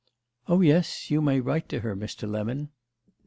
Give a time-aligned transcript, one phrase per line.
[0.47, 2.27] "Oh yes, you may write to her, Mr.
[2.27, 2.71] Lemon."